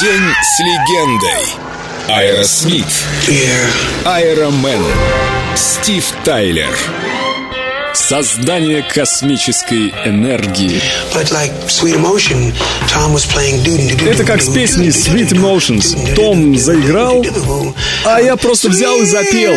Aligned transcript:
День 0.00 0.34
с 0.42 0.60
легендой. 0.60 1.56
Аэросмит. 2.08 2.84
Аэромен. 4.04 4.84
Стив 5.56 6.04
Тайлер. 6.22 6.76
Создание 7.94 8.82
космической 8.82 9.94
энергии. 10.04 10.82
Это 14.06 14.24
как 14.24 14.42
с 14.42 14.50
песней 14.50 14.88
Sweet 14.88 15.30
Emotions. 15.30 16.14
Том 16.14 16.54
заиграл, 16.58 17.24
а 18.04 18.20
я 18.20 18.36
просто 18.36 18.68
взял 18.68 19.00
и 19.00 19.06
запел. 19.06 19.54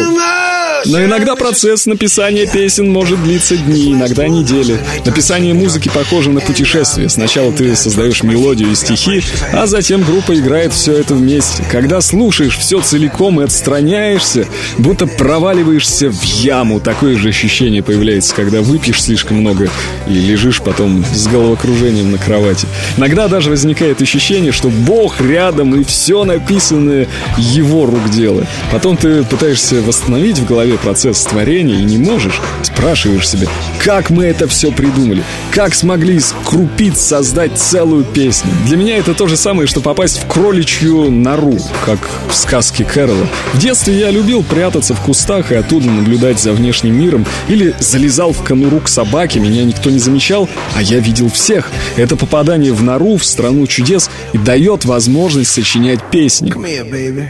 Но 0.90 1.04
иногда 1.04 1.36
процесс 1.36 1.86
написания 1.86 2.48
песен 2.48 2.92
может 2.92 3.22
длиться 3.24 3.56
дни, 3.56 3.94
иногда 3.94 4.28
недели. 4.28 4.80
Написание 5.06 5.54
музыки 5.54 5.92
похоже 5.94 6.32
на 6.32 6.40
путешествие. 6.40 7.10
Сначала 7.10 7.52
ты 7.52 7.76
создаешь 7.76 8.24
мелодию 8.24 8.72
и 8.72 8.76
стихи, 8.76 9.22
а 9.54 9.68
затем 9.68 10.02
группа 10.02 10.34
играет 10.34 10.74
все 10.74 10.94
это 10.94 11.14
вместе. 11.14 11.64
Когда 11.72 12.02
слушаешь 12.02 12.58
все 12.58 12.82
целиком 12.82 13.40
и 13.40 13.44
отстраняешься, 13.44 14.48
будто 14.80 15.06
проваливаешься 15.06 16.10
в 16.10 16.24
яму. 16.24 16.80
Такое 16.80 17.18
же 17.18 17.30
ощущение 17.30 17.84
появляется, 17.84 18.34
когда 18.34 18.62
выпьешь 18.62 19.04
слишком 19.04 19.38
много 19.38 19.70
и 20.08 20.14
лежишь 20.14 20.60
потом 20.60 21.06
с 21.14 21.28
головокружением 21.28 22.12
на 22.12 22.18
кровати. 22.18 22.66
Иногда 22.98 23.28
даже 23.28 23.52
возникает 23.52 24.02
ощущение, 24.02 24.52
что 24.52 24.70
Бог 24.70 25.22
рядом 25.22 25.80
и 25.80 25.84
все 25.84 26.24
написанное 26.24 27.08
его 27.38 27.86
рук 27.86 28.10
дело. 28.10 28.48
Потом 28.72 28.98
ты 28.98 29.24
пытаешься 29.24 29.84
восстановить 29.84 30.40
в 30.40 30.48
голове 30.48 30.79
процесс 30.80 31.24
творения 31.24 31.76
и 31.76 31.84
не 31.84 31.98
можешь, 31.98 32.42
спрашиваешь 32.64 33.28
себя, 33.28 33.48
как 33.84 34.10
мы 34.10 34.26
это 34.26 34.48
все 34.48 34.72
придумали, 34.72 35.24
как 35.52 35.74
смогли 35.74 36.16
из 36.16 36.34
крупиц 36.46 37.00
создать 37.00 37.58
целую 37.58 38.04
песню. 38.04 38.52
Для 38.66 38.78
меня 38.78 38.98
это 38.98 39.14
то 39.14 39.28
же 39.28 39.38
самое, 39.38 39.68
что 39.68 39.82
попасть 39.82 40.22
в 40.22 40.28
кроличью 40.28 41.12
нору, 41.12 41.58
как 41.86 42.00
в 42.30 42.36
сказке 42.36 42.84
Кэрола. 42.84 43.28
В 43.54 43.60
детстве 43.60 44.00
я 44.00 44.12
любил 44.12 44.44
прятаться 44.44 44.94
в 44.94 45.02
кустах 45.02 45.52
и 45.52 45.56
оттуда 45.56 45.90
наблюдать 45.90 46.40
за 46.40 46.54
внешним 46.54 47.00
миром, 47.00 47.26
или 47.48 47.76
залезал 47.80 48.34
в 48.34 48.44
конуру 48.44 48.80
к 48.80 48.88
собаке, 48.88 49.40
меня 49.40 49.64
никто 49.64 49.90
не 49.90 50.00
замечал, 50.00 50.50
а 50.76 50.82
я 50.82 51.00
видел 51.00 51.30
всех. 51.30 51.70
Это 51.98 52.16
попадание 52.16 52.74
в 52.74 52.84
нору, 52.84 53.18
в 53.18 53.26
страну 53.26 53.68
чудес 53.68 54.10
и 54.34 54.38
дает 54.38 54.86
возможность 54.86 55.52
сочинять 55.52 56.00
песни. 56.12 56.52
Come 56.52 56.66
here, 56.66 57.30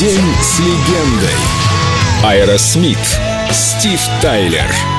bad. 0.00 0.42
с 0.42 0.58
легендой. 0.60 1.34
Аэросмит. 2.22 2.98
Стив 3.50 4.00
Тайлер. 4.20 4.95